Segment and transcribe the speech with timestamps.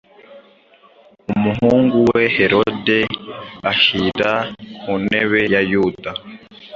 [1.33, 2.99] Umuhungu we Herode
[3.71, 4.31] ahyira
[4.79, 6.11] ku ntebe ya Yuda